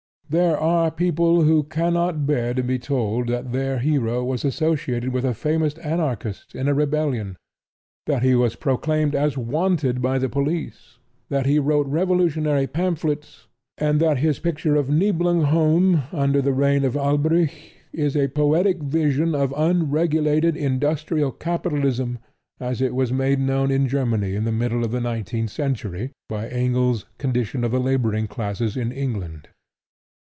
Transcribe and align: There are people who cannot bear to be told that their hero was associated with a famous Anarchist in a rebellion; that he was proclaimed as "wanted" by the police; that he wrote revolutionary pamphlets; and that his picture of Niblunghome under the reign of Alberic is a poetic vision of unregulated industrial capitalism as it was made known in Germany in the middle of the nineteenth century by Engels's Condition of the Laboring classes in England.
There 0.45 0.57
are 0.57 0.91
people 0.91 1.41
who 1.41 1.63
cannot 1.63 2.25
bear 2.25 2.53
to 2.53 2.63
be 2.63 2.79
told 2.79 3.27
that 3.27 3.51
their 3.51 3.79
hero 3.79 4.23
was 4.23 4.45
associated 4.45 5.11
with 5.11 5.25
a 5.25 5.33
famous 5.33 5.73
Anarchist 5.73 6.55
in 6.55 6.69
a 6.69 6.73
rebellion; 6.73 7.35
that 8.05 8.23
he 8.23 8.33
was 8.33 8.55
proclaimed 8.55 9.13
as 9.13 9.37
"wanted" 9.37 10.01
by 10.01 10.17
the 10.19 10.29
police; 10.29 10.99
that 11.27 11.45
he 11.45 11.59
wrote 11.59 11.85
revolutionary 11.87 12.65
pamphlets; 12.65 13.47
and 13.77 13.99
that 13.99 14.19
his 14.19 14.39
picture 14.39 14.77
of 14.77 14.87
Niblunghome 14.87 16.03
under 16.13 16.41
the 16.41 16.53
reign 16.53 16.85
of 16.85 16.95
Alberic 16.95 17.53
is 17.91 18.15
a 18.15 18.29
poetic 18.29 18.79
vision 18.79 19.35
of 19.35 19.53
unregulated 19.57 20.55
industrial 20.55 21.33
capitalism 21.33 22.19
as 22.57 22.79
it 22.79 22.95
was 22.95 23.11
made 23.11 23.41
known 23.41 23.69
in 23.69 23.85
Germany 23.85 24.35
in 24.35 24.45
the 24.45 24.51
middle 24.53 24.85
of 24.85 24.91
the 24.91 25.01
nineteenth 25.01 25.49
century 25.49 26.13
by 26.29 26.47
Engels's 26.47 27.03
Condition 27.17 27.65
of 27.65 27.71
the 27.71 27.81
Laboring 27.81 28.27
classes 28.27 28.77
in 28.77 28.93
England. 28.93 29.49